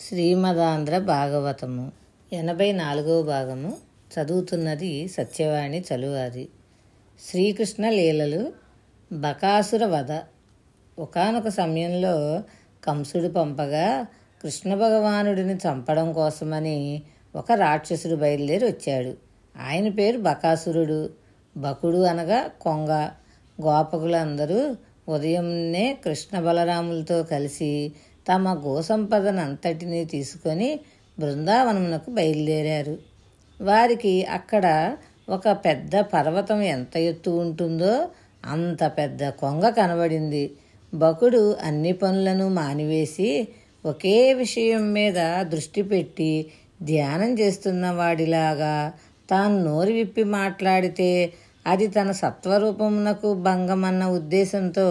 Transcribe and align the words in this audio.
శ్రీమదాంధ్ర 0.00 0.98
భాగవతము. 0.98 1.92
ఎనభై 2.32 2.72
నాలుగవ 2.72 3.22
భాగము. 3.22 3.76
చదువుతున్నది 4.14 5.08
సత్యవాణి 5.08 5.84
చలువారి 5.94 6.48
శ్రీకృష్ణ 7.30 7.88
లీలలు 7.88 8.52
బకాసుర 9.12 9.84
వధ. 9.84 10.18
ఒకానొక 10.98 11.48
సమయంలో 11.48 12.42
కంసుడు 12.84 13.28
పంపగా 13.28 14.06
కృష్ణ 14.42 14.74
భగవానుడిని 14.74 15.54
చంపడం 15.54 16.12
కోసమని 16.12 17.02
ఒక 17.36 17.52
రాక్షసుడు 17.52 18.14
బయలుదేరి 18.14 18.66
వచ్చాడు. 18.66 19.16
ఆయన 19.60 19.88
పేరు 19.88 20.18
బకాసురుడు. 20.18 21.10
బకుడు 21.56 21.96
అనగా 21.96 22.46
కొంగ. 22.60 23.08
గోపకులందరూ 23.62 24.76
ఉదయంనే 25.08 25.98
కృష్ణ 26.04 26.40
బలరాములతో 26.40 27.22
కలిసి 27.22 27.92
తమ 28.28 28.52
గోసంపదనంతటినీ 28.66 30.04
తీసుకొని 30.04 30.70
బృందావనమునకు 31.18 32.10
బయలుదేరారు. 32.10 32.96
వారికి 33.60 34.14
అక్కడ 34.30 34.66
ఒక 35.28 35.48
పెద్ద 35.64 35.96
పర్వతం 36.14 36.60
ఎంత 36.62 36.96
ఎత్తు 36.96 37.30
ఉంటుందో 37.30 37.94
అంత 38.44 38.82
పెద్ద 38.98 39.28
కొంగ 39.28 39.64
కనబడింది. 39.70 40.44
బకుడు 40.94 41.42
అన్ని 41.62 41.92
పనులను 41.92 42.48
మానివేసి 42.48 43.48
ఒకే 43.84 44.34
విషయం 44.34 44.92
మీద 44.92 45.18
దృష్టి 45.42 45.82
పెట్టి 45.82 46.32
ధ్యానం 46.82 47.30
చేస్తున్న 47.38 47.90
వాడిలాగా 47.90 48.92
తాను 49.30 49.56
నోరు 49.64 49.92
విప్పి 49.92 50.24
మాట్లాడితే 50.24 51.32
అది 51.66 51.86
తన 51.88 52.10
సత్వరూపమునకు 52.12 53.34
భంగమన్న 53.34 54.04
ఉద్దేశంతో 54.10 54.86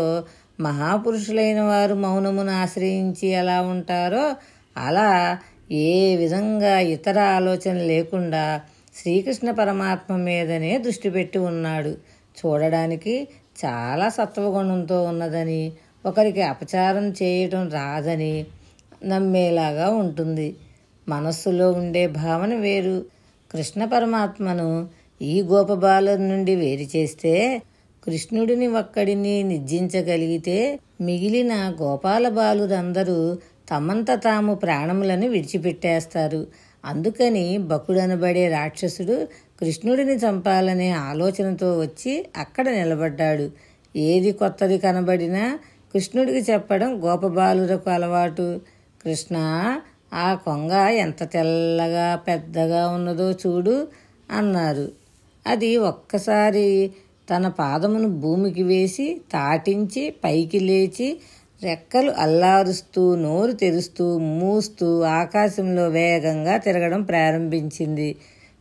మహాపురుషులైన 0.60 1.62
వారు 1.62 1.94
మౌనమును 1.94 2.52
ఆశ్రయించి 2.52 3.28
ఎలా 3.28 3.62
ఉంటారో 3.62 4.36
అలా 4.78 5.38
ఏ 5.72 6.16
విధంగా 6.16 6.80
ఇతర 6.80 7.20
ఆలోచన 7.20 7.74
లేకుండా 7.74 8.62
శ్రీకృష్ణ 8.96 9.52
పరమాత్మ 9.52 10.16
మీదనే 10.16 10.78
దృష్టి 10.78 11.10
పెట్టి 11.10 11.40
ఉన్నాడు. 11.40 11.98
చూడడానికి 12.38 13.28
చాలా 13.66 14.10
సత్వగుణంతో 14.10 15.04
ఉన్నదని 15.04 15.72
ఒకరికి 16.06 16.42
అపచారం 16.42 17.10
చేయటం 17.10 17.70
రాదని 17.70 18.46
నమ్మేలాగా 19.06 19.90
ఉంటుంది. 19.90 20.56
మనస్సులో 21.10 21.72
ఉండే 21.72 22.08
భావన 22.08 22.56
వేరు. 22.56 23.06
కృష్ణ 23.52 23.86
పరమాత్మను 23.86 24.88
ఈ 25.22 25.42
గోపబాల 25.42 26.16
నుండి 26.16 26.56
వేరు 26.56 26.98
చేస్తే 26.98 27.62
కృష్ణుడిని 28.08 28.68
ఒక్కడిని 28.68 29.44
నిర్జించగలిగితే 29.44 30.80
మిగిలిన 31.02 31.76
గోపాల 31.82 32.30
బాలురందరూ 32.30 33.38
తమంత 33.70 34.12
తాము 34.12 34.56
ప్రాణములను 34.56 35.28
విడిచిపెట్టేస్తారు. 35.28 36.48
అందుకని 36.86 37.58
బకుడనబడే 37.58 38.50
రాక్షసుడు 38.50 39.28
కృష్ణుడిని 39.60 40.16
చంపాలనే 40.16 40.92
ఆలోచనతో 40.92 41.80
వచ్చి 41.80 42.26
అక్కడ 42.38 42.70
నిలబడ్డాడు. 42.70 43.52
ఏది 43.96 44.32
కొత్తది 44.32 44.78
కనబడినా 44.78 45.60
కృష్ణుడికి 45.94 46.52
చెప్పడం 46.52 47.04
గోపబాలురకు 47.04 47.90
అలవాటు. 47.90 48.62
కృష్ణ 49.06 49.38
ఆ 50.14 50.34
కొంగ 50.34 50.72
ఎంత 50.74 51.32
తెల్లగా 51.32 52.16
పెద్దగా 52.16 52.88
ఉన్నదో 52.88 53.32
చూడు 53.32 53.88
అన్నారు. 54.32 54.92
అది 55.48 55.78
ఒక్కసారి 55.78 56.92
తన 57.30 57.48
పాదమును 57.48 58.08
భూమికి 58.08 58.64
వేసి 58.64 59.22
తాటించి 59.34 60.14
పైకి 60.24 60.60
లేచి 60.60 61.18
రెక్కలు 61.64 62.12
అల్లారుస్తూ 62.12 63.16
నోరు 63.16 63.52
తెరుస్తూ 63.52 64.18
మూస్తూ 64.18 65.02
ఆకాశంలో 65.02 65.88
వేగంగా 65.88 66.58
తిరగడం 66.58 67.02
ప్రారంభించింది. 67.02 68.16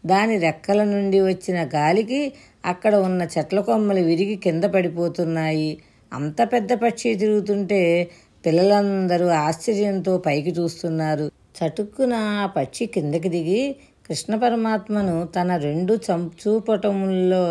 దాని 0.07 0.39
రెక్కల 0.39 0.85
నుండి 0.85 1.21
వచ్చిన 1.21 1.69
గాలికి 1.75 2.33
అక్కడ 2.65 2.95
ఉన్న 2.95 3.29
చెట్ల 3.39 3.61
కొమ్మలు 3.61 4.01
విరిగి 4.01 4.37
కింద 4.37 4.65
పడిపోతున్నాయి. 4.65 5.79
అంత 6.13 6.43
పెద్ద 6.53 6.73
పక్షి 6.75 7.15
తిరుగుతుంటే 7.15 8.11
పిల్లలందరూ 8.47 9.27
ఆశ్చర్యంతో 9.27 10.19
పైకి 10.19 10.51
చూస్తున్నారు. 10.51 11.27
చటుక్కున 11.59 12.15
ఆ 12.15 12.47
పక్షి 12.47 12.87
కిందకి 12.87 13.29
దిగి 13.29 13.77
కృష్ణ 14.09 14.37
పరమాత్మను 14.37 15.29
తన 15.37 15.57
రెండు 15.57 15.95
చంచూపటముల్లో 16.07 17.45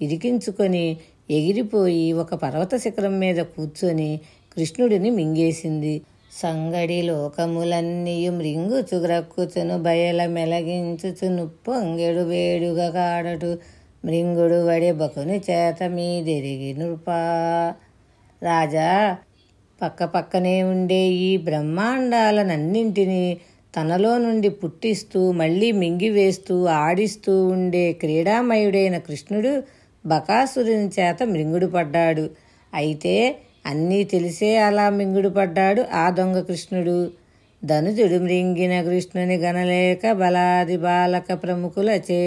ఇరికించుకొని 0.00 0.96
ఎగిరిపోయి 1.30 2.12
ఒక 2.12 2.34
పర్వత 2.34 2.76
శిఖరం 2.76 3.18
మీద 3.20 3.36
కూర్చొని 3.36 4.10
కృష్ణుడిని 4.56 5.10
మింగేసింది. 5.10 6.02
సంగడి 6.32 7.02
లోకములన్నీయు 7.02 8.30
మృంగుచు 8.30 8.96
గ్రక్కుచును 8.96 9.78
బయల 9.78 10.26
మెలగించుచును 10.26 11.44
పొంగెడు 11.68 12.20
వేడుగా 12.20 12.88
కాడటు. 12.90 13.58
మృంగుడు 14.04 14.58
వడే 14.66 14.92
బకుని 14.92 15.38
చేత 15.50 15.82
మీదెరిగి 15.82 16.70
నృపా 16.74 17.20
రాజా 18.42 19.16
పక్క 19.82 20.04
పక్కనే 20.04 20.62
ఉండే 20.62 21.02
ఈ 21.06 21.36
బ్రహ్మాండాలనన్నింటినీ 21.36 23.24
తనలో 23.74 24.18
నుండి 24.18 24.48
పుట్టిస్తూ 24.50 25.32
మళ్ళీ 25.32 25.72
మింగివేస్తూ 25.72 26.66
ఆడిస్తూ 26.66 27.34
ఉండే 27.48 27.92
క్రీడామయుడైన 27.92 28.98
కృష్ణుడు 28.98 29.52
బకాసురుని 30.08 30.88
చేత 30.98 31.22
మింగుడు 31.24 31.66
పడ్డాడు 31.66 32.24
అయితే 32.72 33.14
అన్నీ 33.66 34.04
తెలిసే 34.04 34.50
అలా 34.58 34.86
మింగుడు 34.90 35.28
పడ్డాడు 35.28 35.82
ఆ 35.94 36.04
దొంగ 36.10 36.38
కృష్ణుడు. 36.40 36.98
ధనుజుడు 37.62 38.18
మృంగిన 38.18 38.74
కృష్ణుని 38.82 39.36
గణలేక 39.36 40.12
బలాది 40.12 40.76
బాలక 40.76 41.28
ప్రముఖులచే 41.42 42.22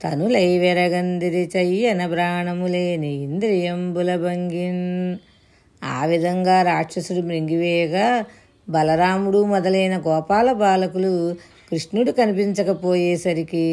తనులై 0.00 0.58
వెరగందిరి 0.58 1.50
చెయ్యన 1.56 2.06
ప్రాణములేని 2.06 3.12
ఇంద్రియంబుల 3.24 4.10
భంగిన్. 4.16 4.84
ఆ 5.82 5.98
విధంగా 6.06 6.62
రాక్షసుడు 6.62 7.22
మృంగివేయగా 7.26 8.06
బలరాముడు 8.68 9.44
మొదలైన 9.44 9.94
గోపాల 10.06 10.52
బాలకులు 10.62 11.12
కృష్ణుడు 11.70 12.10
కనిపించకపోయేసరికి 12.10 13.66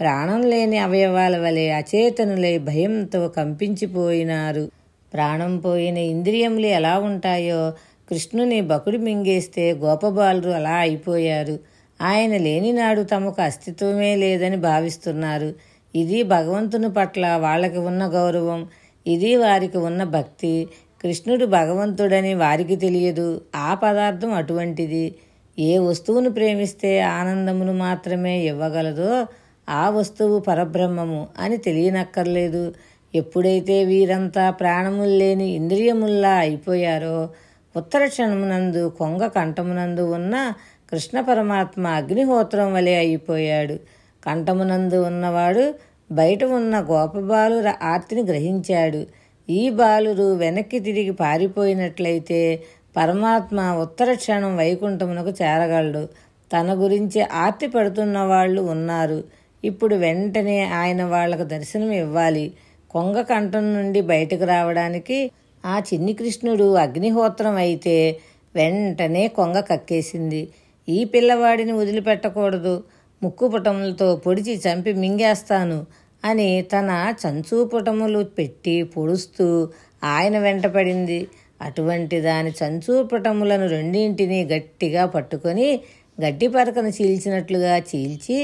ప్రాణం 0.00 0.42
లేని 0.42 0.78
అవయవాల 0.78 1.38
వలె 1.38 1.70
అచేతనులై 1.70 2.58
భయంతో 2.58 3.28
కంపించిపోయినారు. 3.28 4.70
ప్రాణం 5.14 5.58
పోయిన 5.58 5.96
ఇంద్రియములు 5.96 6.66
ఎలా 6.66 6.98
ఉంటాయో 6.98 7.72
కృష్ణుని 8.10 8.60
బకుడు 8.60 8.98
మింగేస్తే 8.98 9.72
గోపబాలురు 9.72 10.50
అలా 10.50 10.70
అయిపోయారు. 10.70 11.58
ఆయన 12.00 12.36
లేనినాడు 12.36 13.02
తమకు 13.02 13.42
అస్తిత్వమే 13.42 14.16
లేదని 14.16 14.56
భావిస్తున్నారు. 14.56 15.54
ఇది 15.94 16.22
భగవంతుని 16.22 16.92
పట్ల 16.92 17.36
వాళ్ళకి 17.36 17.78
ఉన్న 17.78 18.06
గౌరవం 18.06 18.68
ఇది 19.06 19.36
వారికి 19.36 19.78
ఉన్న 19.78 20.04
భక్తి. 20.04 20.68
కృష్ణుడు 21.02 21.46
భగవంతుడని 21.46 22.34
వారికి 22.34 22.76
తెలియదు. 22.76 23.40
ఆ 23.56 23.74
పదార్థం 23.74 24.32
అటువంటిది. 24.32 25.14
ఏ 25.58 25.78
వస్తువును 25.78 26.30
ప్రేమిస్తే 26.30 27.00
ఆనందమును 27.00 27.72
మాత్రమే 27.72 28.34
ఇవ్వగలదో 28.38 29.26
ఆ 29.70 29.90
వస్తువు 29.90 30.38
పరబ్రహ్మము 30.38 31.28
అని 31.38 31.56
తెలియనక్కర్లేదు. 31.56 32.74
ఎప్పుడైతే 33.14 33.84
వీరంతా 33.84 34.50
ప్రాణములు 34.50 35.14
లేని 35.16 35.48
ఇంద్రియముల్లా 35.50 36.30
అయిపోయారో 36.30 37.28
ఉత్తర 37.76 38.06
క్షణమునందు 38.06 38.88
కొంగ 38.98 39.26
కంఠమునందు 39.26 40.00
ఉన్న 40.00 40.52
కృష్ణ 40.90 41.20
పరమాత్మ 41.20 41.86
అగ్నిహోత్రం 41.86 42.74
వలె 42.74 42.94
అయిపోయాడు. 42.96 43.76
కంఠమునందు 44.26 44.96
ఉన్నవాడు 45.06 45.74
బయట 46.12 46.44
ఉన్న 46.44 46.80
గోపబాలుర 46.80 47.74
ఆర్తిని 47.82 48.22
గ్రహించాడు. 48.22 49.06
ఈ 49.50 49.70
బాలురు 49.70 50.34
వెనక్కి 50.34 50.80
తిరిగి 50.80 51.10
పారిపోయినట్లయితే 51.10 52.62
పరమాత్మ 52.96 53.60
ఉత్తర 53.82 54.14
క్షణం 54.14 54.56
వైకుంఠమునకు 54.56 55.32
చేరగలడు. 55.42 56.08
తన 56.50 56.74
గురించి 56.74 57.20
ఆర్తి 57.22 57.66
పడుతున్న 57.66 58.18
వాళ్ళు 58.18 58.62
ఉన్నారు. 58.62 59.18
ఇప్పుడు 59.62 59.94
వెంటనే 59.94 60.58
ఆయన 60.72 61.02
వాళ్ళకు 61.04 61.42
దర్శనం 61.44 61.90
ఇవ్వాలి. 61.92 62.46
కొంగ 62.90 63.16
కంఠం 63.22 63.64
నుండి 63.74 64.00
బయటకు 64.02 64.44
రావడానికి 64.44 65.18
ఆ 65.64 65.78
చిన్ని 65.78 66.12
కృష్ణుడు 66.12 66.66
అగ్నిహోత్రం 66.76 67.56
అయితే 67.56 67.96
వెంటనే 68.54 69.28
కొంగ 69.28 69.60
కక్కేసింది. 69.60 70.42
ఈ 70.88 71.04
పిల్లవాడిని 71.04 71.72
వదిలిపెట్టకూడదు. 71.72 72.74
ముక్కుపుటములతో 73.22 74.08
పొడిచి 74.16 74.54
చంపి 74.56 74.92
మింగేస్తాను 74.94 75.78
అని 76.24 76.48
తన 76.62 76.90
చంచూపుటములు 77.22 78.20
పెట్టి 78.38 78.82
పొడుస్తూ 78.82 79.46
ఆయన 80.04 80.38
వెంటపడింది 80.38 81.20
అటువంటి 81.60 82.20
దాని 82.20 82.50
చంచూపుటములను 82.50 83.66
రెండింటినీ 83.66 84.44
గట్టిగా 84.44 85.02
పట్టుకొని 85.06 85.68
గడ్డి 86.18 86.48
పరకను 86.48 86.88
చీల్చినట్లుగా 86.88 87.74
చీల్చి 87.78 88.38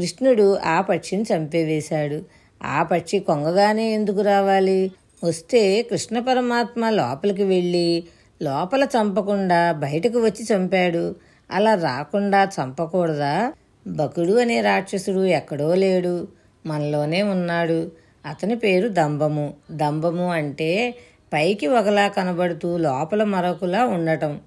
కృష్ణుడు 0.00 0.58
ఆ 0.64 0.80
పక్షిని 0.80 1.22
చంపేవేశాడు. 1.22 2.22
ఆ 2.62 2.82
పక్షి 2.82 3.18
కొంగగానే 3.18 3.90
ఎందుకు 3.90 4.20
రావాలి? 4.20 4.92
వస్తే 5.24 5.82
కృష్ణ 5.82 6.18
పరమాత్మ 6.18 6.88
లోపలికి 6.88 7.42
వెళ్ళి 7.42 8.04
లోపల 8.42 8.84
చంపకుండా 8.84 9.72
బయటకు 9.72 10.18
వచ్చి 10.18 10.56
చంపాడు. 10.56 11.14
అలా 11.50 11.74
రాకుండా 11.74 12.44
చంపకూడదా? 12.44 13.52
బకుడు 13.86 14.32
అనే 14.32 14.60
రాక్షసుడు 14.60 15.24
ఎక్కడో 15.24 15.74
లేడు. 15.74 16.28
మనలోనే 16.66 17.22
ఉన్నాడు. 17.22 17.92
అతని 18.26 18.56
పేరు 18.56 18.88
దంభము 18.88 19.54
దంభము 19.70 20.30
అంటే 20.30 20.94
పైకి 21.32 21.66
ఒకలా 21.66 22.08
కనబడుతూ 22.08 22.76
లోపల 22.76 23.24
మరొకలా 23.24 23.86
ఉండటం. 23.86 24.40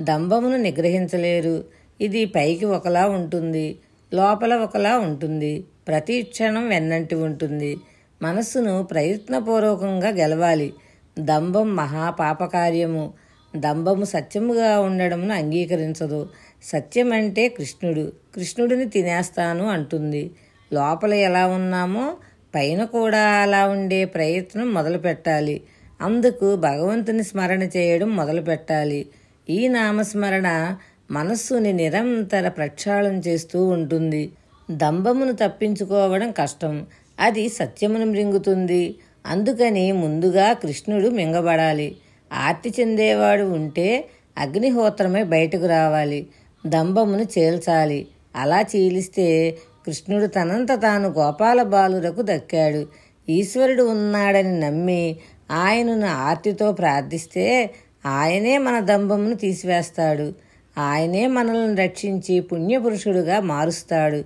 దంభమును 0.00 0.56
నిగ్రహించలేరు. 0.56 1.64
ఇది 2.00 2.24
పైకి 2.24 2.64
ఒకలా 2.64 3.08
ఉంటుంది. 3.08 3.78
లోపల 4.14 4.54
ఒకలా 4.54 4.98
ఉంటుంది. 4.98 5.64
ప్రతి 5.88 6.22
క్షణం 6.22 6.68
వెన్నంటి 6.68 7.14
ఉంటుంది. 7.14 7.76
మనస్సును 8.22 8.82
ప్రయత్నపూర్వకంగా 8.82 10.08
గెలవాలి. 10.08 10.74
దంభం 11.18 11.76
మహాపాపకార్యము. 11.76 13.12
దంభము 13.56 14.04
సత్యముగా 14.04 14.80
ఉండడంను 14.80 15.34
అంగీకరించదు. 15.34 16.28
సత్యం 16.62 17.12
అంటే 17.12 17.48
కృష్ణుడు. 17.48 18.12
కృష్ణుడిని 18.34 18.84
తినేస్తాను 18.84 19.68
అంటుంది. 19.68 20.30
లోపల 20.72 21.14
ఎలా 21.14 21.46
ఉన్నామో 21.46 22.16
పైన 22.54 22.84
కూడా 22.84 23.18
అలా 23.18 23.68
ఉండే 23.68 24.04
ప్రయత్నం 24.04 24.74
మొదలు 24.74 24.98
పెట్టాలి 24.98 25.62
అందుకు 26.00 26.56
భగవంతుని 26.56 27.22
స్మరణ 27.22 27.62
చేయడం 27.62 28.16
మొదలు 28.16 28.42
పెట్టాలి 28.42 29.06
ఈ 29.50 29.68
నామస్మరణ 29.68 30.76
మనస్సుని 31.10 31.72
నిరంతర 31.72 32.48
ప్రక్షాళన 32.48 33.14
చేస్తూ 33.14 33.64
ఉంటుంది. 33.64 34.32
దంభమును 34.70 35.32
తప్పించుకోవడం 35.32 36.30
కష్టం. 36.30 36.86
అది 37.20 37.48
సత్యమును 37.48 38.06
మృంగుతుంది. 38.06 38.94
అందుకని 39.26 39.92
ముందుగా 39.92 40.52
కృష్ణుడు 40.52 41.08
మింగబడాలి. 41.08 41.96
ఆర్తి 42.32 42.74
చెందేవాడు 42.80 43.42
ఉంటే 43.42 44.08
అగ్నిహోత్రమే 44.38 45.22
బయటకు 45.22 45.66
రావాలి. 45.66 46.26
దంభమును 46.66 47.22
చేల్చాలి. 47.22 48.06
అలా 48.36 48.60
చీలిస్తే 48.60 49.58
కృష్ణుడు 49.86 50.26
తనంత 50.26 50.72
తాను 50.72 51.08
గోపాల 51.08 51.62
బాలురకు 51.62 52.22
దక్కాడు. 52.22 52.86
ఈశ్వరుడు 53.28 53.82
ఉన్నాడని 53.82 54.60
నమ్మి 54.60 55.16
ఆయనను 55.50 56.06
ఆర్తితో 56.06 56.72
ప్రార్థిస్తే 56.72 57.70
ఆయనే 58.06 58.58
మన 58.58 58.80
దంభమును 58.80 59.34
తీసివేస్తాడు. 59.34 60.49
ఆయనే 60.80 61.26
మనల్ని 61.26 61.74
రక్షించి 61.82 62.34
పుణ్యపురుషుడుగా 62.40 63.40
మారుస్తాడు. 63.40 64.20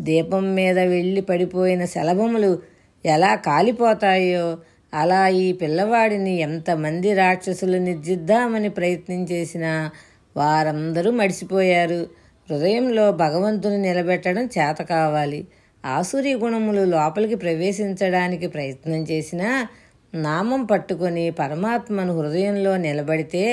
దీపం 0.00 0.44
మీద 0.54 0.78
వెళ్ళి 0.78 1.20
పడిపోయిన 1.20 1.84
శలభములు 1.84 2.50
ఎలా 3.04 3.34
కాలిపోతాయో 3.46 4.46
అలా 4.94 5.28
ఈ 5.28 5.46
పిల్లవాడిని 5.52 6.34
ఎంతమంది 6.38 7.14
రాక్షసులు 7.14 7.78
నిర్జిద్దామని 7.78 8.68
ప్రయత్నం 8.68 9.22
చేసినా 9.24 9.72
వారందరూ 10.36 11.10
మడిసిపోయారు. 11.10 12.00
హృదయంలో 12.48 13.12
భగవంతుని 13.12 13.78
నిలబెట్టడం 13.78 14.44
చేత 14.46 14.78
కావాలి. 14.82 15.40
ఆసురి 15.84 16.32
గుణములు 16.34 16.84
లోపలికి 16.84 17.34
ప్రవేశించడానికి 17.34 18.46
ప్రయత్నం 18.46 19.02
చేసినా 19.10 19.50
నామం 20.14 20.64
పట్టుకొని 20.64 21.30
పరమాత్మను 21.30 22.12
హృదయంలో 22.18 22.72
నిలబడితే 22.76 23.44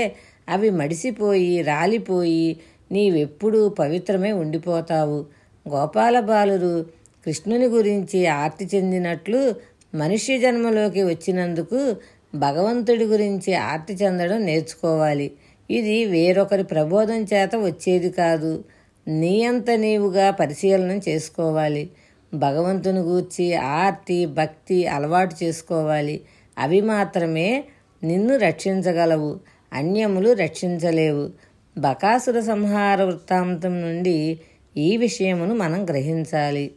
అవి 0.49 0.69
మడిసిపోయి 0.69 1.61
రాలిపోయి 1.61 2.57
నీవెప్పుడూ 2.91 3.69
పవిత్రమే 3.69 4.31
ఉండిపోతావు. 4.31 5.25
గోపాల 5.69 6.19
బాలురు 6.19 6.85
కృష్ణుని 7.25 7.65
గురించి 7.65 8.25
ఆర్తి 8.27 8.65
చెందినట్లు 8.75 9.55
మనుష్య 9.95 10.37
జన్మలోకి 10.37 11.03
వచ్చినందుకు 11.03 11.95
భగవంతుడి 12.35 13.05
గురించి 13.05 13.53
ఆర్తి 13.53 13.93
చెందడం 13.93 14.45
నేర్చుకోవాలి. 14.45 15.31
ఇది 15.71 16.05
వేరొకరి 16.05 16.63
ప్రబోధం 16.63 17.23
చేత 17.33 17.55
వచ్చేది 17.55 18.09
కాదు. 18.09 18.63
నీ 19.07 19.45
అంత 19.45 19.71
నీవుగా 19.71 20.31
పరిశీలన 20.31 20.99
చేసుకోవాలి. 21.09 21.89
భగవంతుని 22.33 22.99
గూర్చి 22.99 23.55
ఆర్తి 23.55 24.25
భక్తి 24.25 24.87
అలవాటు 24.87 25.35
చేసుకోవాలి. 25.43 26.21
అవి 26.57 26.81
మాత్రమే 26.81 27.63
నిన్ను 28.03 28.37
రక్షించగలవు. 28.37 29.39
అన్యములు 29.75 30.33
రక్షించలేవు. 30.33 31.29
బకాసుర 31.77 32.39
సంహార 32.39 33.03
వృత్తాంతం 33.03 33.81
నుండి 33.81 34.39
ఈ 34.77 34.97
విషయమును 34.97 35.55
మనం 35.55 35.85
గ్రహించాలి. 35.85 36.71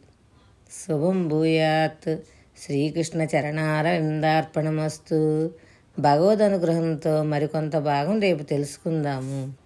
శుభం 0.87 1.27
భూయాత్. 1.27 2.15
శ్రీకృష్ణ 2.65 3.21
చరణార 3.21 3.89
విందార్పణమస్తు 3.89 5.51
భగవద్ 5.99 6.41
అనుగ్రహంతో 6.41 7.23
మరికొంత 7.23 7.77
భాగం 7.77 8.19
రేపు 8.19 8.43
తెలుసుకుందాము. 8.43 9.58